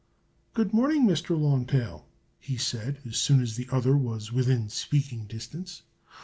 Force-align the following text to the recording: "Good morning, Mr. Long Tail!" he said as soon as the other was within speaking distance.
"Good 0.55 0.73
morning, 0.73 1.05
Mr. 1.05 1.39
Long 1.39 1.63
Tail!" 1.67 2.07
he 2.39 2.57
said 2.57 2.97
as 3.05 3.17
soon 3.17 3.39
as 3.39 3.55
the 3.55 3.67
other 3.71 3.95
was 3.95 4.31
within 4.33 4.67
speaking 4.67 5.25
distance. 5.27 5.83